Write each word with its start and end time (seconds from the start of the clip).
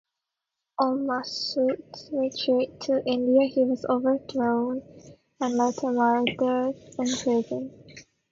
On 0.79 1.05
Mas'ud's 1.05 2.09
retreat 2.11 2.79
to 2.81 3.05
India, 3.05 3.47
he 3.47 3.63
was 3.63 3.85
overthrown 3.87 4.81
and 5.39 5.53
later 5.55 5.91
murdered 5.91 6.75
in 6.97 7.07
prison. 7.21 7.71